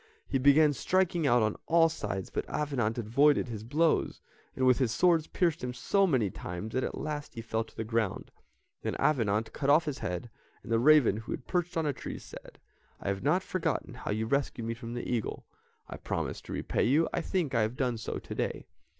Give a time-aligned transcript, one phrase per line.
[0.27, 4.19] He began striking out on all sides, but Avenant avoided his blows,
[4.55, 7.75] and with his sword pierced him so many times that at last he fell to
[7.77, 8.31] the ground.
[8.81, 10.31] Then Avenant cut off his head,
[10.63, 12.57] and the raven, who had perched on a tree, said,
[12.99, 15.45] "I have not forgotten how you rescued me from the eagle;
[15.87, 18.65] I promised to repay you, I think I have done so to day."